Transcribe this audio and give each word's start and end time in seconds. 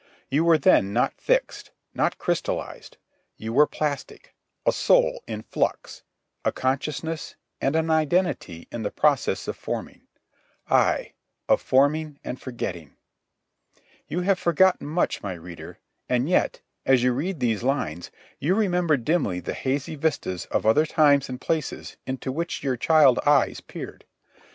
You 0.31 0.45
were 0.45 0.57
then 0.57 0.93
not 0.93 1.21
fixed, 1.21 1.69
not 1.93 2.17
crystallized. 2.17 2.97
You 3.37 3.53
were 3.53 3.67
plastic, 3.67 4.33
a 4.65 4.71
soul 4.71 5.21
in 5.27 5.43
flux, 5.43 6.01
a 6.43 6.51
consciousness 6.51 7.35
and 7.61 7.75
an 7.75 7.91
identity 7.91 8.67
in 8.71 8.81
the 8.81 8.89
process 8.89 9.47
of 9.47 9.55
forming—ay, 9.57 11.13
of 11.47 11.61
forming 11.61 12.19
and 12.23 12.41
forgetting. 12.41 12.95
You 14.07 14.21
have 14.21 14.39
forgotten 14.39 14.87
much, 14.87 15.21
my 15.21 15.33
reader, 15.33 15.77
and 16.09 16.27
yet, 16.27 16.61
as 16.83 17.03
you 17.03 17.13
read 17.13 17.39
these 17.39 17.61
lines, 17.61 18.09
you 18.39 18.55
remember 18.55 18.97
dimly 18.97 19.39
the 19.39 19.53
hazy 19.53 19.93
vistas 19.93 20.47
of 20.47 20.65
other 20.65 20.87
times 20.87 21.29
and 21.29 21.39
places 21.39 21.95
into 22.07 22.31
which 22.31 22.63
your 22.63 22.75
child 22.75 23.19
eyes 23.23 23.59
peered. 23.61 24.05